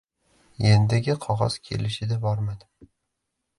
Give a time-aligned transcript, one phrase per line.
[0.67, 2.91] Yendigi qog‘oz kelishida bormadim.